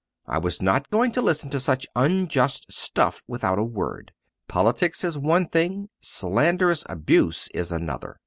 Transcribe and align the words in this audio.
"I 0.25 0.39
was 0.39 0.63
not 0.63 0.89
going 0.89 1.11
to 1.11 1.21
listen 1.21 1.51
to 1.51 1.59
such 1.59 1.85
unjust 1.95 2.65
stuff 2.71 3.21
without 3.27 3.59
a 3.59 3.63
word. 3.63 4.13
Politics 4.47 5.03
is 5.03 5.15
one 5.19 5.47
thing 5.47 5.89
slanderous 6.01 6.83
abuse 6.89 7.49
is 7.49 7.71
another!" 7.71 8.19